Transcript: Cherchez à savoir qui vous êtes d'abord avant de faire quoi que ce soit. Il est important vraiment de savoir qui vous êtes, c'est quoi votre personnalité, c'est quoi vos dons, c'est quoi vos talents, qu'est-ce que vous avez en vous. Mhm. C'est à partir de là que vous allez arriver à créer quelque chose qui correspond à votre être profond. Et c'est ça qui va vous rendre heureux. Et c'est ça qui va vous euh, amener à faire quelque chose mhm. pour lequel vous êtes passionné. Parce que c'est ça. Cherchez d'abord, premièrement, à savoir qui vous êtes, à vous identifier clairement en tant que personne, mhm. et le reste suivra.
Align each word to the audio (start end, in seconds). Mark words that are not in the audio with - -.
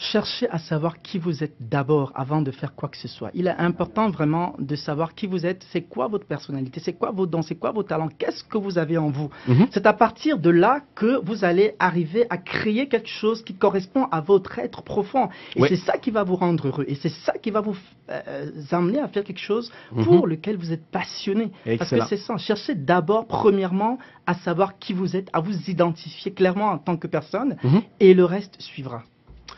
Cherchez 0.00 0.48
à 0.50 0.58
savoir 0.58 1.02
qui 1.02 1.18
vous 1.18 1.42
êtes 1.42 1.56
d'abord 1.58 2.12
avant 2.14 2.40
de 2.40 2.52
faire 2.52 2.76
quoi 2.76 2.88
que 2.88 2.96
ce 2.96 3.08
soit. 3.08 3.30
Il 3.34 3.48
est 3.48 3.56
important 3.58 4.10
vraiment 4.10 4.54
de 4.60 4.76
savoir 4.76 5.12
qui 5.12 5.26
vous 5.26 5.44
êtes, 5.44 5.66
c'est 5.72 5.82
quoi 5.82 6.06
votre 6.06 6.24
personnalité, 6.24 6.78
c'est 6.78 6.92
quoi 6.92 7.10
vos 7.10 7.26
dons, 7.26 7.42
c'est 7.42 7.56
quoi 7.56 7.72
vos 7.72 7.82
talents, 7.82 8.08
qu'est-ce 8.16 8.44
que 8.44 8.58
vous 8.58 8.78
avez 8.78 8.96
en 8.96 9.10
vous. 9.10 9.28
Mhm. 9.48 9.66
C'est 9.72 9.86
à 9.86 9.92
partir 9.92 10.38
de 10.38 10.50
là 10.50 10.82
que 10.94 11.20
vous 11.24 11.44
allez 11.44 11.74
arriver 11.80 12.26
à 12.30 12.36
créer 12.36 12.86
quelque 12.86 13.08
chose 13.08 13.42
qui 13.42 13.54
correspond 13.54 14.04
à 14.12 14.20
votre 14.20 14.60
être 14.60 14.82
profond. 14.82 15.30
Et 15.56 15.66
c'est 15.66 15.76
ça 15.76 15.98
qui 15.98 16.12
va 16.12 16.22
vous 16.22 16.36
rendre 16.36 16.68
heureux. 16.68 16.84
Et 16.86 16.94
c'est 16.94 17.08
ça 17.08 17.32
qui 17.32 17.50
va 17.50 17.60
vous 17.60 17.76
euh, 18.08 18.50
amener 18.70 19.00
à 19.00 19.08
faire 19.08 19.24
quelque 19.24 19.40
chose 19.40 19.72
mhm. 19.90 20.04
pour 20.04 20.28
lequel 20.28 20.56
vous 20.58 20.70
êtes 20.72 20.86
passionné. 20.92 21.50
Parce 21.76 21.90
que 21.90 22.06
c'est 22.08 22.18
ça. 22.18 22.36
Cherchez 22.36 22.76
d'abord, 22.76 23.26
premièrement, 23.26 23.98
à 24.26 24.34
savoir 24.34 24.78
qui 24.78 24.92
vous 24.92 25.16
êtes, 25.16 25.28
à 25.32 25.40
vous 25.40 25.68
identifier 25.68 26.32
clairement 26.32 26.70
en 26.70 26.78
tant 26.78 26.96
que 26.96 27.08
personne, 27.08 27.56
mhm. 27.64 27.82
et 27.98 28.14
le 28.14 28.24
reste 28.24 28.60
suivra. 28.60 29.02